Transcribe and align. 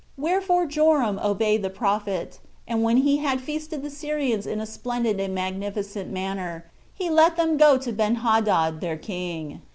9 0.17 0.23
Wherefore 0.23 0.65
Joram 0.65 1.19
obeyed 1.19 1.61
the 1.61 1.69
prophet; 1.69 2.39
and 2.67 2.81
when 2.81 2.97
he 2.97 3.17
had 3.17 3.39
feasted 3.39 3.83
the 3.83 3.91
Syrians 3.91 4.47
in 4.47 4.59
a 4.59 4.65
splendid 4.65 5.19
and 5.19 5.35
magnificent 5.35 6.11
manner, 6.11 6.65
he 6.91 7.11
let 7.11 7.35
them 7.37 7.55
go 7.55 7.77
to 7.77 7.91
Benhadad 7.93 8.79
their 8.81 8.97
king. 8.97 9.61